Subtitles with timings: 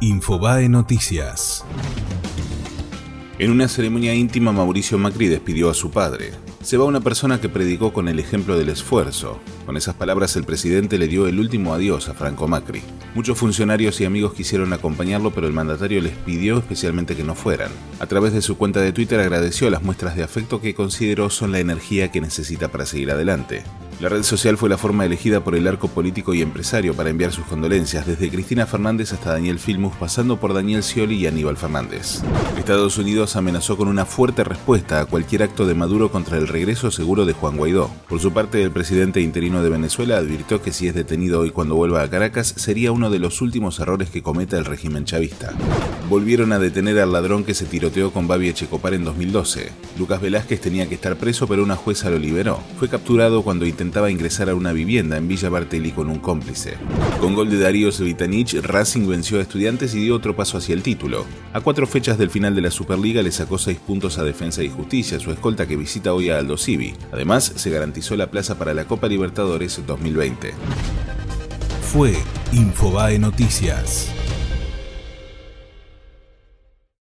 [0.00, 1.64] Infobae Noticias.
[3.40, 6.30] En una ceremonia íntima, Mauricio Macri despidió a su padre.
[6.62, 9.40] Se va una persona que predicó con el ejemplo del esfuerzo.
[9.66, 12.80] Con esas palabras el presidente le dio el último adiós a Franco Macri.
[13.16, 17.72] Muchos funcionarios y amigos quisieron acompañarlo, pero el mandatario les pidió especialmente que no fueran.
[17.98, 21.50] A través de su cuenta de Twitter agradeció las muestras de afecto que consideró son
[21.50, 23.64] la energía que necesita para seguir adelante.
[24.00, 27.32] La red social fue la forma elegida por el arco político y empresario para enviar
[27.32, 32.22] sus condolencias, desde Cristina Fernández hasta Daniel Filmus, pasando por Daniel Scioli y Aníbal Fernández.
[32.56, 36.92] Estados Unidos amenazó con una fuerte respuesta a cualquier acto de Maduro contra el regreso
[36.92, 37.90] seguro de Juan Guaidó.
[38.08, 41.74] Por su parte, el presidente interino de Venezuela advirtió que si es detenido hoy cuando
[41.74, 45.54] vuelva a Caracas, sería uno de los últimos errores que cometa el régimen chavista.
[46.08, 49.72] Volvieron a detener al ladrón que se tiroteó con Babi Echecopar en 2012.
[49.98, 52.60] Lucas Velázquez tenía que estar preso, pero una jueza lo liberó.
[52.78, 56.74] Fue capturado cuando intentó intentaba ingresar a una vivienda en Villa Bartelli con un cómplice.
[57.22, 60.82] Con gol de Darío Sevitanich, Racing venció a Estudiantes y dio otro paso hacia el
[60.82, 61.24] título.
[61.54, 64.68] A cuatro fechas del final de la Superliga le sacó seis puntos a Defensa y
[64.68, 66.92] Justicia, su escolta que visita hoy a Aldo Civi.
[67.12, 70.52] Además, se garantizó la plaza para la Copa Libertadores 2020.
[71.80, 72.12] Fue
[72.52, 74.12] Infobae Noticias.